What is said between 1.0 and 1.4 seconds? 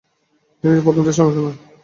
টেস্টে অংশ